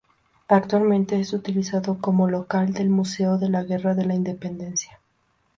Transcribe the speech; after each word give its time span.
Actualmente 0.47 1.19
es 1.19 1.31
utilizado 1.31 1.99
como 1.99 2.27
local 2.27 2.73
del 2.73 2.89
Museo 2.89 3.37
de 3.37 3.49
la 3.49 3.61
Guerra 3.61 3.93
de 3.93 4.05
la 4.05 4.15
Independencia. 4.15 4.99